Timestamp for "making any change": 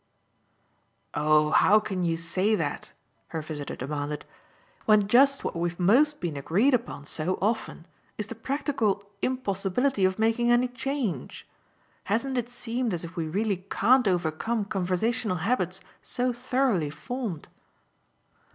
10.17-11.47